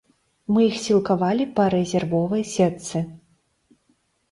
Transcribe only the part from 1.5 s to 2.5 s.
па рэзервовай